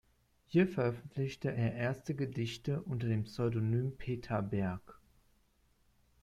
[0.47, 4.99] Hier veröffentlichte er erste Gedichte unter dem Pseudonym Peter Berg.